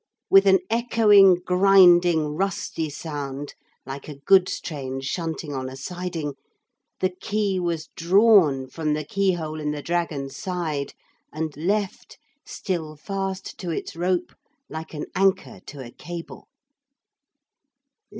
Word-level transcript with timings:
With 0.31 0.47
an 0.47 0.61
echoing 0.71 1.35
grinding 1.45 2.29
rusty 2.35 2.89
sound 2.89 3.53
like 3.85 4.09
a 4.09 4.15
goods 4.15 4.59
train 4.59 4.99
shunting 5.01 5.53
on 5.53 5.69
a 5.69 5.77
siding, 5.77 6.33
the 7.01 7.11
key 7.11 7.59
was 7.59 7.87
drawn 7.95 8.65
from 8.67 8.93
the 8.95 9.03
keyhole 9.03 9.59
in 9.61 9.69
the 9.69 9.83
dragon's 9.83 10.35
side 10.35 10.95
and 11.31 11.55
left 11.55 12.17
still 12.43 12.95
fast 12.95 13.59
to 13.59 13.69
its 13.69 13.95
rope 13.95 14.33
like 14.69 14.95
an 14.95 15.05
anchor 15.15 15.59
to 15.67 15.85
a 15.85 15.91
cable. 15.91 16.47